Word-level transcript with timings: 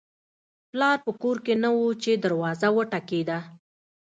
پلار 0.71 0.97
په 1.05 1.11
کور 1.21 1.37
کې 1.45 1.53
نه 1.63 1.69
و 1.73 1.79
چې 2.03 2.11
دروازه 2.25 2.67
وټکېده 2.73 3.37